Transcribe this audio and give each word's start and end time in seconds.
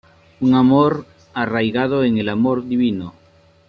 Un 0.39 0.55
amor 0.55 1.05
arraigado 1.35 2.03
en 2.03 2.17
el 2.17 2.29
amor 2.29 2.65
divino. 2.67 3.13